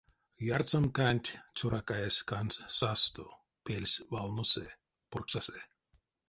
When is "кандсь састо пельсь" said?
2.29-4.03